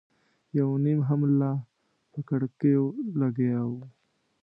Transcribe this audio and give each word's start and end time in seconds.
یو 0.57 0.67
نيم 0.83 0.99
هم 1.09 1.21
لا 1.39 1.51
په 2.11 2.19
کړکيو 2.29 2.83
لګیا 3.19 3.59
و. 3.71 3.73